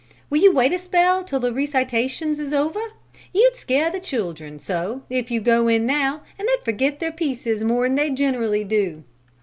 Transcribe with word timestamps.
Will 0.31 0.39
you 0.39 0.51
wait 0.51 0.73
a 0.73 0.79
spell 0.79 1.23
till 1.23 1.39
the 1.39 1.53
recitations 1.53 2.39
is 2.39 2.55
over? 2.55 2.79
You'd 3.33 3.55
scare 3.55 3.91
the 3.91 3.99
children 3.99 4.57
so, 4.57 5.03
if 5.11 5.29
you 5.29 5.39
go 5.39 5.67
in 5.67 5.85
now, 5.85 6.23
that 6.39 6.47
they'd 6.47 6.65
forget 6.65 6.97
their 6.99 7.11
pieces 7.11 7.63
more'n 7.63 7.93
they 7.93 8.09
gen'ally 8.09 8.63
do." 8.63 9.03